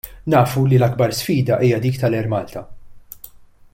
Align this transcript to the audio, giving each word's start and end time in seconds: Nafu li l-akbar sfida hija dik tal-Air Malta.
Nafu 0.33 0.61
li 0.69 0.77
l-akbar 0.79 1.11
sfida 1.19 1.55
hija 1.65 1.79
dik 1.83 1.95
tal-Air 2.01 2.27
Malta. 2.33 2.61